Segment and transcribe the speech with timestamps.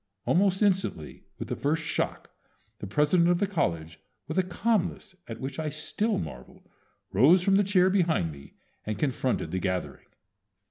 [0.25, 2.31] Almost instantly with the first shock
[2.79, 6.63] the president of the college, with a calmness at which I still marvel,
[7.11, 10.07] rose from the chair behind me and confronted the gathering.